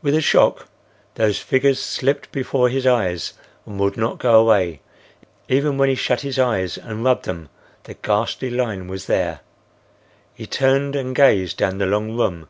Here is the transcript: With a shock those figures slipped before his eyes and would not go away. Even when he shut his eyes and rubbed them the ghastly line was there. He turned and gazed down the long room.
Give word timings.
With 0.00 0.14
a 0.14 0.22
shock 0.22 0.68
those 1.16 1.38
figures 1.38 1.78
slipped 1.78 2.32
before 2.32 2.70
his 2.70 2.86
eyes 2.86 3.34
and 3.66 3.78
would 3.78 3.94
not 3.94 4.16
go 4.16 4.40
away. 4.40 4.80
Even 5.50 5.76
when 5.76 5.90
he 5.90 5.94
shut 5.94 6.22
his 6.22 6.38
eyes 6.38 6.78
and 6.78 7.04
rubbed 7.04 7.26
them 7.26 7.50
the 7.84 7.92
ghastly 7.92 8.48
line 8.48 8.88
was 8.88 9.04
there. 9.06 9.40
He 10.32 10.46
turned 10.46 10.96
and 10.96 11.14
gazed 11.14 11.58
down 11.58 11.76
the 11.76 11.84
long 11.84 12.16
room. 12.16 12.48